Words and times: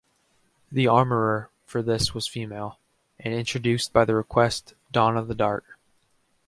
The 0.71 0.87
armourer 0.87 1.51
for 1.63 1.83
this 1.83 2.11
was 2.11 2.27
female, 2.27 2.79
and 3.19 3.35
introduced 3.35 3.93
by 3.93 4.03
the 4.03 4.15
request, 4.15 4.73
"Donna, 4.91 5.23
the 5.23 5.35
dart". 5.35 5.63